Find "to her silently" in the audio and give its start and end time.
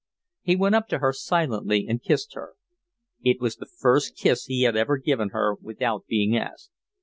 0.87-1.85